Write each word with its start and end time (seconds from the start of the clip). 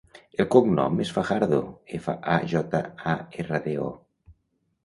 El 0.43 0.45
cognom 0.53 1.01
és 1.03 1.11
Fajardo: 1.17 1.59
efa, 1.99 2.15
a, 2.37 2.39
jota, 2.55 2.81
a, 3.15 3.15
erra, 3.45 3.61
de, 3.69 3.77
o. 3.91 4.35